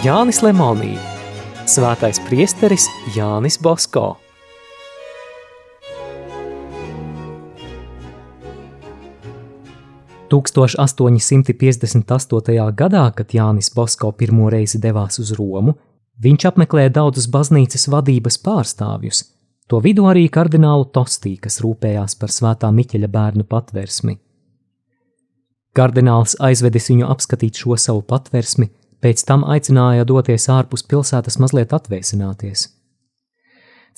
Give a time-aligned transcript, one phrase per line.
[0.00, 0.94] Jānis Lemonī,
[1.68, 4.14] Svētais priesteris Jānis Bosko.
[10.32, 12.72] Tūkstoš 858.
[12.72, 15.76] gadā, kad Jānis Bosko pirmo reizi devās uz Romu,
[16.16, 19.22] viņš apmeklēja daudzus baznīcas vadības pārstāvjus,
[19.68, 24.16] to vidū arī kardinālu Tostī, kas rūpējās par svētā Miķeļa bērnu patversmi.
[25.76, 32.68] Kardināls aizvedis viņu apskatīt šo savu patversmi, pēc tam aicināja doties ārpus pilsētas mazliet atvēsināties.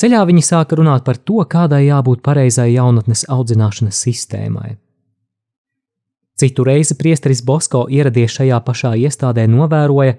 [0.00, 4.76] Ceļā viņi sāka runāt par to, kādai jābūt pareizai jaunatnes audzināšanas sistēmai.
[6.40, 10.16] Citu reizi priesteris Bosko ieradies šajā pašā iestādē novēroja,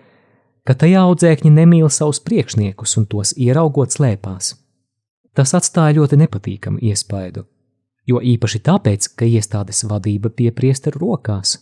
[0.64, 4.54] ka tajā audzēkņi nemīl savus priekšniekus un tos ieraugot slēpās.
[5.34, 7.48] Tas atstāja ļoti nepatīkamu iespaidu
[8.08, 11.58] jo īpaši tāpēc, ka iestādes vadība bija priesteru rokās.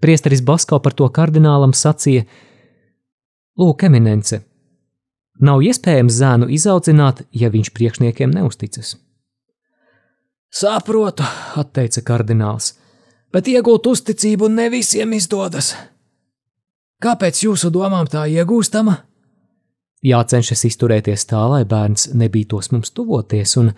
[0.00, 2.24] Priesteris Basko par to kardinālam sacīja:
[3.60, 4.40] Lūk, eminence,
[5.40, 8.96] nav iespējams zēnu izaudzināt, ja viņš priekšniekiem neusticas.
[10.50, 11.22] Saprotu,
[11.60, 12.72] atteica kardināls,
[13.32, 15.74] bet iegūt uzticību ne visiem izdodas.
[17.00, 18.96] Kāpēc jūsu domām tā iegūstama?
[20.04, 23.70] Jācenšas izturēties tā, lai bērns nebītos mums tuvoties, un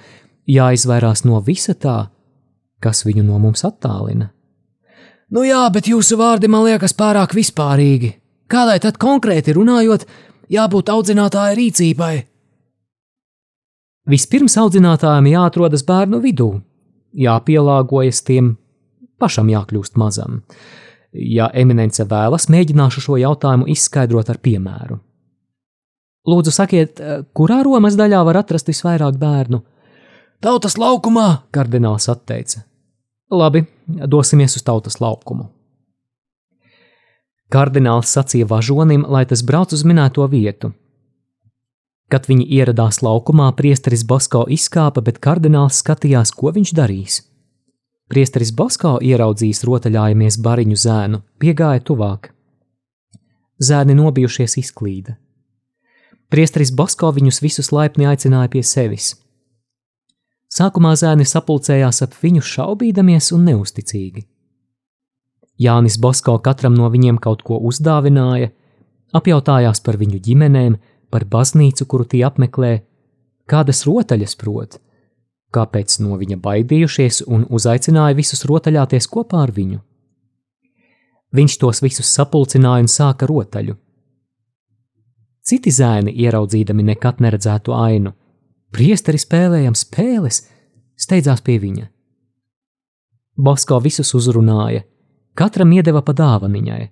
[0.48, 1.96] jāizvairās no visa tā,
[2.82, 4.30] kas viņu no mums attālina.
[5.32, 8.12] Nu jā, bet jūsu vārdi man liekas pārāk vispārīgi.
[8.52, 10.04] Kādai tad konkrēti runājot,
[10.52, 12.12] jābūt audzinātāja rīcībai?
[14.12, 16.50] Vispirms audzinātājiem jāatrodas bērnu vidū,
[17.16, 18.56] jāpielāgojas tiem,
[19.22, 20.42] pašam jākļūst mazam.
[21.12, 24.98] Ja eminence vēlas, mēģināšu šo jautājumu izskaidrot ar piemēru.
[26.28, 27.00] Lūdzu, sakiet,
[27.34, 29.62] kurā Romas daļā var atrast visvairāk bērnu?
[30.42, 32.66] Tautas laukumā, kardināls atteica.
[33.32, 35.48] Labi, dosimies uz tautas laukumu.
[37.52, 40.72] Kardināls sacīja važonim, lai tas brauc uz minēto vietu.
[42.12, 47.20] Kad viņi ieradās laukumā, priesteris Bosko izkāpa, bet kardināls skatījās, ko viņš darīs.
[48.12, 52.32] Priesteris Bosko ieraudzījis rotaļājamies bariņu zēnu, piegāja tuvāk.
[53.62, 55.16] Zēni nobijušies izklīda.
[56.32, 59.14] Priesteris Bosko viņus visus laipni aicināja pie sevis.
[60.52, 64.26] Sākumā zēni sapulcējās ap viņu šaubīdamies un neusticīgi.
[65.62, 68.50] Jānis Bosko katram no viņiem kaut ko uzdāvināja,
[69.16, 70.76] apjautājās par viņu ģimenēm,
[71.12, 72.72] par baznīcu, kuru tie apmeklē,
[73.48, 74.78] kādas rotaļas prot,
[75.56, 79.80] kāpēc no viņa baidījušies un uzaicināja visus rotaļāties kopā ar viņu.
[81.32, 83.78] Viņš tos visus sapulcināja un sāka rotaļu.
[85.42, 88.12] Citi zēni, ieraudzījami nekad neredzētu ainu,
[88.72, 90.46] Priesteri spēlējam spēles,
[90.96, 91.86] steidzās pie viņa.
[93.36, 94.84] Bosko visus uzrunāja,
[95.36, 96.82] katram iedeva pa dāvaniņai,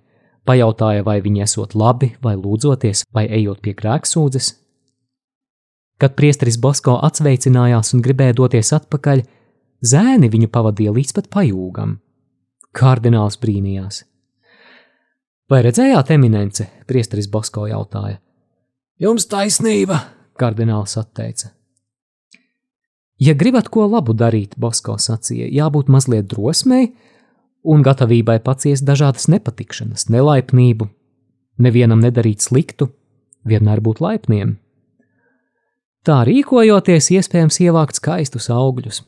[0.45, 4.49] pajautāja, vai viņi esot labi, vai lūdzoties, vai ejot pie grēksūdzes.
[6.01, 9.23] Kad priesteris Bosko atsveicinājās un gribēja doties atpakaļ,
[9.85, 11.99] zēni viņu pavadīja līdz pat pajūgam.
[12.77, 14.03] Kardināls brīnījās.
[15.49, 16.67] Vai redzējāt eminence?
[16.87, 18.21] Priesteris Bosko jautāja.
[19.01, 19.97] Jums taisnība,
[20.39, 21.51] kardināls atteica.
[23.21, 26.89] Ja gribat ko labu darīt, Bosko sacīja, jābūt mazliet drosmei
[27.61, 30.87] un gatavībai paciest dažādas nepatikšanas, nelaipnību,
[31.61, 32.89] nevienam nedarīt sliktu,
[33.45, 34.55] vienmēr būt laipniem.
[36.01, 39.03] Tā rīkojoties, iespējams ievākt skaistus augļus.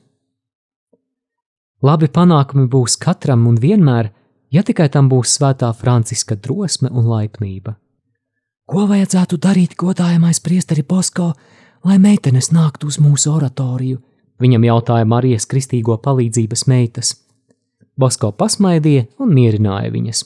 [1.84, 4.12] Labi panākumi būs katram un vienmēr,
[4.54, 7.74] ja tikai tam būs svētā Franciska drosme un laipnība.
[8.70, 11.34] Ko vajadzētu darīt, godājamais priesteri Bosko,
[11.84, 14.00] lai meitenes nāktu uz mūsu oratoriju?
[14.42, 17.14] Viņam jautāja Marijas kristīgo palīdzības meitas.
[18.00, 20.24] Bosko pasmaidīja un mierināja viņas.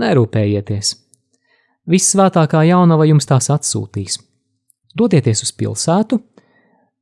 [0.00, 0.96] Nerūpējieties!
[1.86, 4.18] Vissvētākā jaunava jums tās atsūtīs.
[4.96, 6.18] Dodieties uz pilsētu,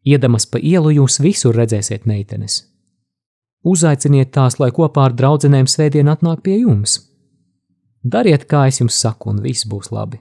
[0.04, 2.60] iedamas pa ielu jūs visur redzēsiet meitenes.
[3.64, 6.98] Uzaiciniet tās, lai kopā ar draudzenēm svētdien atnāk pie jums.
[8.04, 10.20] Dariet, kā es jums saku, un viss būs labi.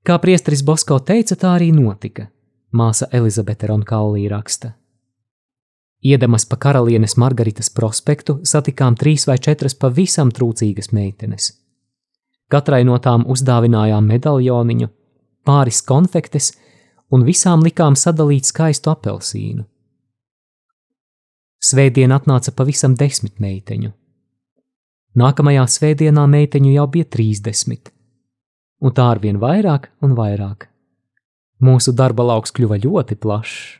[0.00, 2.30] Kā priesteris Bosko teica, tā arī notika.
[2.72, 4.72] Māsa Elizabete Ronkaulī raksta.
[6.00, 11.50] Iedamas pa karalienes Margaritas prospektu satikām trīs vai četras pavisam trūcīgas meitenes.
[12.48, 14.88] Katrai no tām uzdāvinājām medaļoniņu,
[15.44, 16.54] pāris konfektes
[17.12, 19.66] un visām likām sadalīt skaistu apelsīnu.
[21.60, 23.92] Svētdien atnāca pavisam desmit meiteņu.
[25.20, 27.92] Nākamajā svētdienā meiteņu jau bija trīsdesmit
[28.80, 30.68] un tā arvien vairāk un vairāk.
[31.60, 33.79] Mūsu darba lauks kļuva ļoti plašs.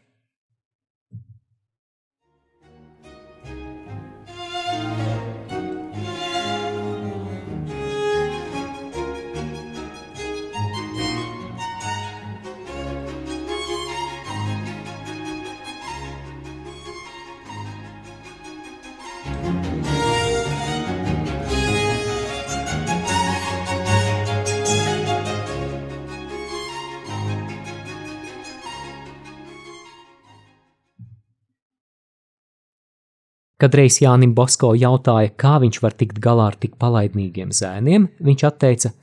[33.60, 38.94] Kadreiz Jānim Bosko jautāja, kā viņš var tikt galā ar tik palaidnīgiem zēniem, viņš atteica: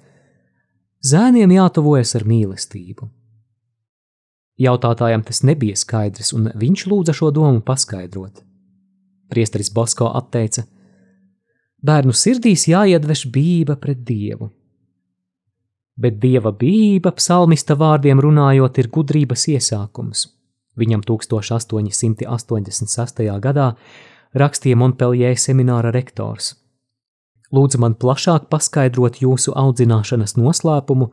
[1.06, 3.06] Zēniem jātuvojas ar mīlestību.
[4.58, 8.42] Jautātājam tas nebija skaidrs, un viņš lūdza šo domu paskaidrot.
[9.30, 10.66] Priesteris Bosko atteica:
[11.86, 14.50] Bērnu sirdīs jāiedvež bība pret dievu.
[15.98, 20.28] Bet dieva bība, psalmista vārdiem runājot, ir gudrības iesākums.
[20.78, 23.24] Viņam 1886.
[23.42, 23.76] gadā
[24.36, 26.56] rakstīja Montpellier semināra rektors.
[27.54, 31.08] Lūdzu man plašāk paskaidrot jūsu audzināšanas noslēpumu,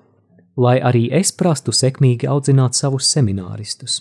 [0.56, 4.00] lai arī es prastu sekmīgi audzināt savus semināristus.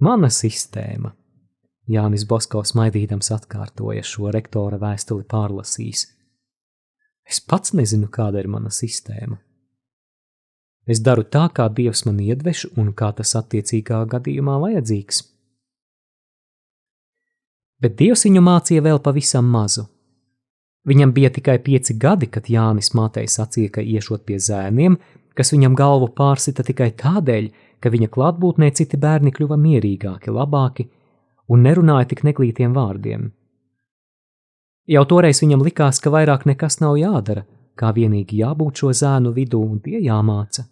[0.00, 1.12] Mana sistēma,
[1.88, 6.06] Jānis Bosko smaidīdams atkārtoja šo rektora vēstuli pārlasījis.
[7.26, 9.38] Es pats nezinu, kāda ir mana sistēma.
[10.86, 15.22] Es daru tā, kā Dievs man iedveš un kā tas attiecīgā gadījumā vajadzīgs.
[17.82, 19.84] Bet Dievs viņu mācīja vēl pavisam mazu.
[20.86, 24.96] Viņam bija tikai pieci gadi, kad Jānis mātei sacīja, ka iešot pie zēniem,
[25.36, 27.48] kas viņam galvu pārsita tikai tādēļ,
[27.82, 30.86] ka viņa klātbūtnē citi bērni kļuva mierīgāki, labāki
[31.52, 33.26] un nerunāja tik neglītiem vārdiem.
[34.86, 37.42] Jau toreiz viņam likās, ka vairāk nekas nav jādara,
[37.74, 40.68] kā vienīgi jābūt šo zēnu vidū un tie jāmāca.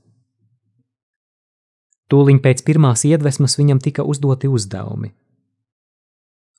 [2.12, 5.10] Tūliņ pēc pirmās iedvesmas viņam tika uzdoti uzdevumi.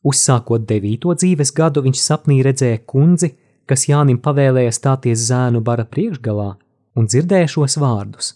[0.06, 3.32] Uzsākot devīto dzīves gadu, viņš sapnī redzēja kundzi,
[3.66, 6.50] kas Jānim pavēlēja stāties zēnu bara priekšgalā
[6.96, 8.34] un dzirdēja šos vārdus: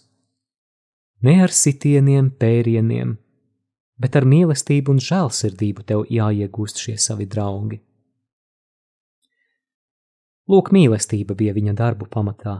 [1.22, 3.14] Ne ar sitieniem, pērieniem,
[4.00, 7.78] bet ar mīlestību un žēlsirdību tev jāiegūst šie savi draugi.
[10.50, 12.56] Lūk, mīlestība bija viņa darbu pamatā.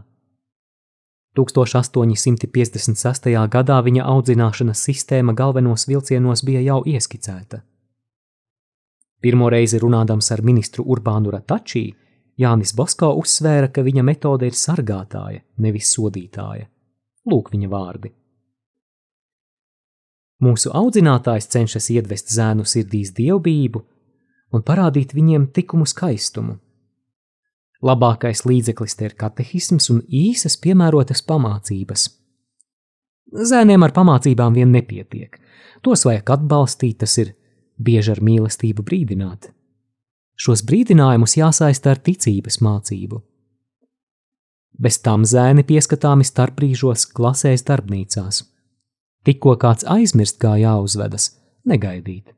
[1.39, 3.27] 1856.
[3.51, 7.63] gadā viņa audzināšanas sistēma galvenos vilcienos bija jau ieskicēta.
[9.20, 11.90] Pirmo reizi runādams ar ministru Urbānu Ratačī,
[12.40, 16.70] Jānis Bosko uzsvēra, ka viņa metode ir sargātāja, nevis sodītāja.
[17.28, 18.14] Lūk viņa vārdi.
[20.40, 23.84] Mūsu audzinātājs cenšas iedvest zēnu sirdīs dievbijību
[24.56, 26.56] un parādīt viņiem likumu skaistumu,
[27.81, 32.11] Labākais līdzeklis te ir katehisms un īsas piemērotas pamācības.
[33.50, 35.38] Zēniem ar pamācībām vien nepietiek.
[35.81, 37.32] Tos vajag atbalstīt, tas ir
[37.81, 39.50] bieži ar mīlestību brīdināt.
[40.41, 43.21] Šos brīdinājumus jāsaista ar ticības mācību.
[44.81, 48.44] Bez tam zēni pieskatāmi starpbrīžos klasēs darbnīcās.
[49.29, 51.35] Tikko kāds aizmirst, kā jāuzvedas,
[51.69, 52.32] negaidīt.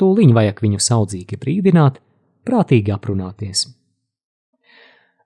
[0.00, 2.02] Tūliņ vajag viņu saudzīgi brīdināt,
[2.44, 3.64] prātīgi aprunāties.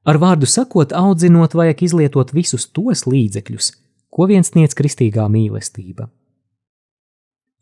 [0.07, 3.73] Ar vārdu sakot, audzinot, vajag izlietot visus tos līdzekļus,
[4.15, 6.07] ko viens sniedz kristīgā mīlestība.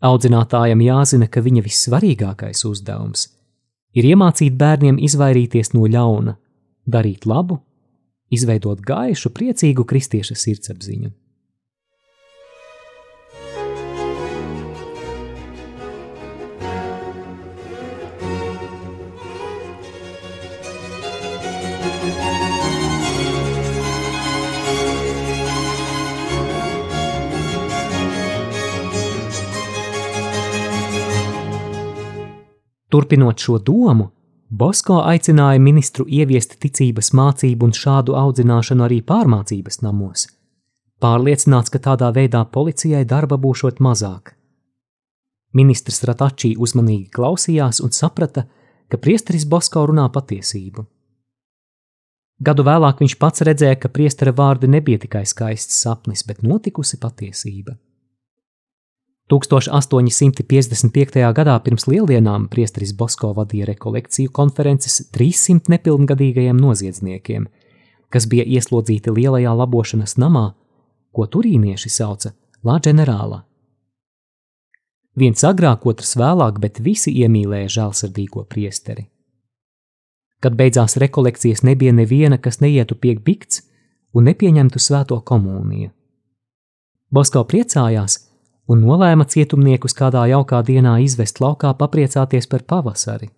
[0.05, 3.29] Audzinātājam jāzina, ka viņa vissvarīgākais uzdevums
[3.95, 6.35] ir iemācīt bērniem izvairīties no ļauna,
[6.91, 7.61] darīt labu,
[8.35, 11.13] izveidot gaišu, priecīgu kristieša sirdsapziņu.
[32.95, 34.05] Turpinot šo domu,
[34.55, 40.29] Bosko aicināja ministru ieviest ticības mācību un šādu audzināšanu arī pārmācības namos,
[41.03, 44.37] pārliecināts, ka tādā veidā policijai darba būšot mazāk.
[45.59, 48.45] Ministrs Ratačī uzmanīgi klausījās un saprata,
[48.87, 50.87] ka priesteris Bosko runā patiesību.
[52.47, 57.75] Gadu vēlāk viņš pats redzēja, ka priestera vārdi nebija tikai skaists sapnis, bet notikusi patiesība.
[59.31, 61.33] 1855.
[61.33, 67.47] gadā pirms lieldienām priesteris Bosko vadīja rekolekciju konferences 300 nepilngadīgajiem noziedzniekiem,
[68.13, 70.51] kas bija ieslodzīti lielajā labošanas namā,
[71.13, 73.41] ko turīnieši sauca La Generāla.
[75.17, 79.07] Viens agrāk, otrs vēlāk, bet visi iemīlēja žēlsirdīgo priesteri.
[80.43, 83.63] Kad beidzās rekolekcijas, nebija neviena, kas neietu pie bikts
[84.13, 85.95] un nepieņemtu svēto komuniju.
[87.15, 88.19] Bosko priecājās,
[88.69, 93.31] un nolēma cietumniekus kādā jaukā dienā izvest laukā papriecāties par pavasari.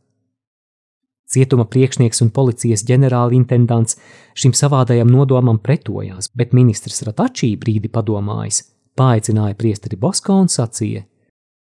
[1.27, 3.99] Cietuma priekšnieks un policijas ģenerālintendants
[4.39, 8.63] šim savādajam nodomam pretojās, bet ministrs Ratačī brīdi padomājis,
[8.95, 11.03] paaicināja priesteri Bosko un sacīja: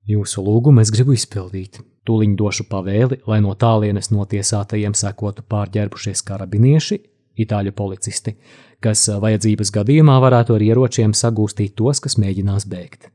[0.09, 1.83] Jūsu lūgumu es gribu izpildīt.
[2.09, 7.01] Tūliņ došu pavēli, lai no tālienes notiesātajiem sekotu pārģērbušies karabinieši,
[7.45, 8.39] itāļu policisti,
[8.81, 13.11] kas vajadzības gadījumā varētu ar ieročiem sagūstīt tos, kas mēģinās bēgt.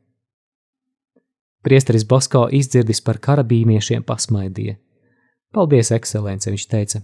[1.66, 4.78] Priesteris Bosko izdzirdis par karabīniešiem pasmaidīja.
[5.56, 7.02] Paldies, ekscelence, viņš teica.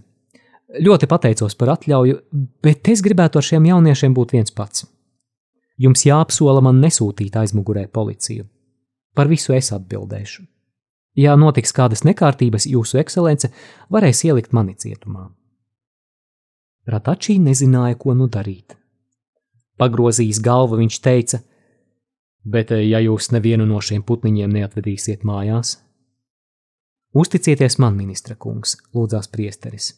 [0.82, 2.20] Ļoti pateicos par atļauju,
[2.62, 4.86] bet es gribētu ar šiem jauniešiem būt viens pats.
[5.82, 8.46] Jums jāapsola man nesūtīt aizmugurē policiju.
[9.16, 10.44] Par visu es atbildēšu.
[11.18, 13.50] Ja notiks kādas nekārtības, jūsu ekscelence
[13.92, 15.26] varēs ielikt mani cietumā.
[16.88, 18.76] Ratačī nezināja, ko nu darīt.
[19.78, 21.42] Pagrozījis galvu, viņš teica:
[22.44, 25.76] Bet, ja jūs nevienu no šiem putniņiem neatvedīsiet mājās,
[27.14, 29.92] uzticieties man, ministra kungs, lūdzās priesteris.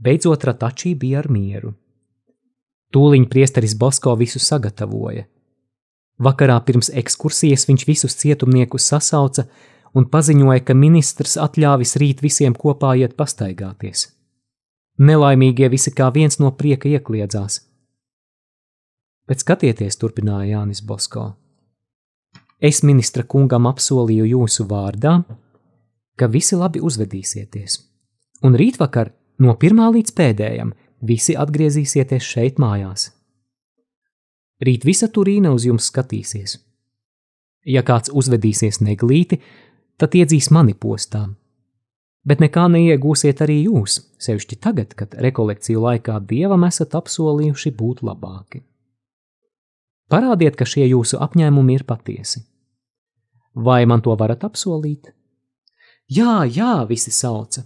[0.00, 1.74] Beidzot, Ratačī bija ar mieru.
[2.94, 5.26] Tūliņ priesteris Bosko visu sagatavoja.
[6.20, 9.44] Vakarā pirms ekskursijas viņš visus cietumniekus sasauca
[9.94, 14.08] un paziņoja, ka ministrs atļāvis rīt visiem kopā iet pastaigāties.
[15.00, 17.60] Nelaimīgie visi kā viens no prieka iekliedzās.
[19.30, 21.28] Bet skatieties, turpināja Jānis Bosko.
[22.60, 25.20] Es ministra kungam apsolīju jūsu vārdā,
[26.18, 27.78] ka visi labi uzvedīsieties,
[28.44, 33.08] un rītvakar No pirmā līdz pēdējam visi atgriezīsieties šeit mājās.
[34.60, 36.58] Rīt visa turīna uz jums skatīsies.
[37.64, 39.38] Ja kāds uzvedīsies neglīti,
[39.96, 41.22] tad iedzīs mani postā.
[42.28, 48.60] Bet nekā neiegūsiet arī jūs, sevišķi tagad, kad rekolekciju laikā dievam esat apsolījuši būt labāki.
[50.10, 52.42] Parādiet, ka šie jūsu apņēmumi ir patiesi.
[53.54, 55.12] Vai man to varat apsolīt?
[56.10, 57.62] Jā, jā, visi sauca.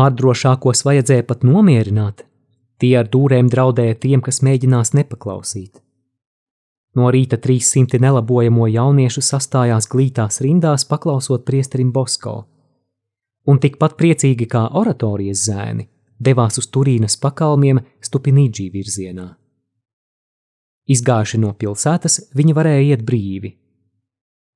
[0.00, 2.22] Pārdrošākos vajadzēja pat nomierināt,
[2.80, 5.82] tie ar dūrēm draudēja tiem, kas mēģinās nepaklausīt.
[6.96, 12.32] No rīta 300 nelabojamo jauniešu sastājās glītās rindās, paklausot priesterim Bosko,
[13.44, 19.28] un tikpat priecīgi kā oratorijas zēni devās uz Turīnas pakalmiem Stupinīģī virzienā.
[20.90, 23.52] Izgājuši no pilsētas, viņi varēja iet brīvi.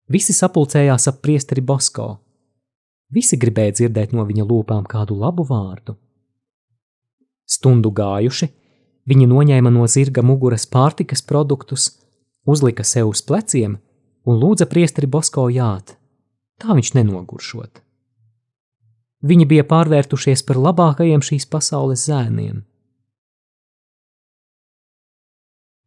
[0.08, 2.08] Visi sapulcējās ap priesteri Bosko,
[3.14, 5.94] Visi gribēja dzirdēt no viņa lūpām kādu labu vārdu.
[7.47, 8.49] Stundu gājuši,
[9.06, 11.90] viņi noņēma no zirga muguras pārtikas produktus,
[12.49, 13.78] uzlika sev uz pleciem
[14.25, 15.94] un lūdza priesteri Bosko jāt,
[16.59, 17.83] tā viņš nenoguršot.
[19.25, 22.64] Viņi bija pārvērtušies par labākajiem šīs pasaules zēniem.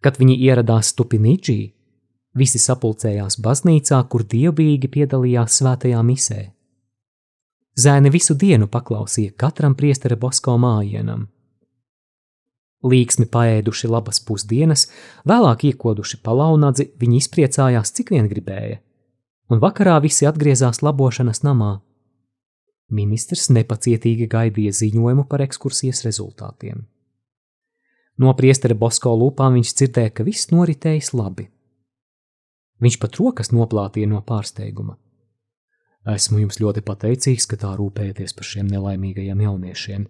[0.01, 1.59] Kad viņi ieradās Stupinīģī,
[2.37, 6.41] visi sapulcējās baznīcā, kur dievbijīgi piedalījās svētajā misē.
[7.77, 11.27] Zēni visu dienu paklausīja katram priestera Bosko mājienam.
[12.87, 14.87] Līksmi paēduši labas pusdienas,
[15.29, 18.79] vēlāk iekoduši palaunadzi, viņi izpriecājās, cik vien gribēja,
[19.53, 21.79] un vakarā visi atgriezās labošanas namā.
[22.89, 26.85] Ministrs nepacietīgi gaidīja ziņojumu par ekskursijas rezultātiem.
[28.17, 31.51] No priestera Bosko lūpām viņš dzirdēja, ka viss noritējis labi.
[32.81, 34.97] Viņš pat rokas noplātīja no pārsteiguma.
[36.07, 40.05] Esmu jums ļoti pateicīgs, ka tā rūpējaties par šiem nelaimīgajiem jauniešiem.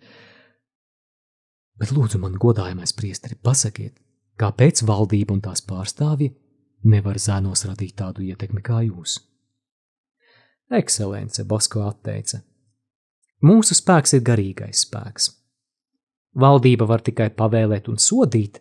[1.78, 3.96] Bet lūdzu, man godājamais priesteri, pasakiet,
[4.38, 6.34] kāpēc valdība un tās pārstāvji
[6.86, 9.18] nevar zēnos radīt tādu ietekmi kā jūs?
[10.78, 12.44] Ekscelence, Bosko atteica.
[13.46, 15.32] Mūsu spēks ir garīgais spēks.
[16.38, 18.60] Valdība var tikai pavēlēt un sodīt,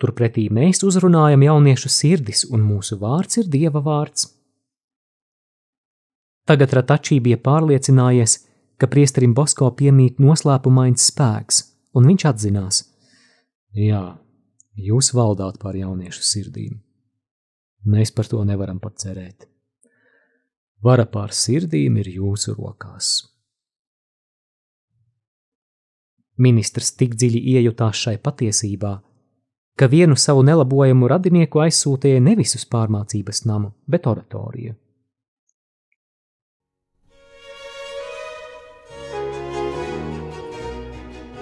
[0.00, 4.37] turpretī mēs uzrunājam jauniešu sirdis, un mūsu vārds ir Dieva vārds.
[6.48, 8.38] Tagad Ratačī bija pārliecinājies,
[8.80, 11.60] ka priesterim Bosko piemīt noslēpumains spēks,
[11.92, 12.82] un viņš atzinās:
[13.76, 14.16] Jā,
[14.88, 16.78] jūs valdāt pār jauniešu sirdīm.
[17.88, 19.44] Mēs par to nevaram pat cerēt.
[20.82, 23.10] Vara pār sirdīm ir jūsu rokās.
[26.38, 28.92] Ministrs tik dziļi iejutās šai patiesībā,
[29.78, 34.76] ka vienu savu nelabojumu radinieku aizsūtīja nevis uz pārmācības namu, bet oratoriju.